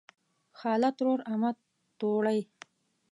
خاله 0.59 0.89
ترور 0.97 1.19
امه 1.33 1.51
توړۍ 1.99 2.39